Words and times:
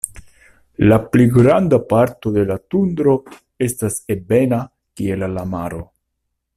La 0.91 0.95
pli 1.15 1.27
granda 1.35 1.79
parto 1.91 2.33
de 2.39 2.45
la 2.53 2.57
tundro 2.75 3.13
estas 3.69 4.01
ebena 4.17 4.63
kiel 5.03 5.29
la 5.37 5.49
maro. 5.57 5.85